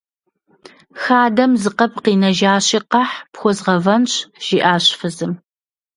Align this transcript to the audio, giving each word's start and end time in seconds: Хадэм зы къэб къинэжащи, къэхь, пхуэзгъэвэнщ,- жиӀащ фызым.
Хадэм 1.01 1.51
зы 1.61 1.71
къэб 1.77 1.93
къинэжащи, 2.03 2.79
къэхь, 2.91 3.15
пхуэзгъэвэнщ,- 3.33 4.11
жиӀащ 4.45 4.85
фызым. 4.99 5.33